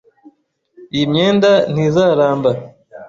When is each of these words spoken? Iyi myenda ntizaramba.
Iyi 0.93 1.05
myenda 1.11 1.51
ntizaramba. 1.71 2.49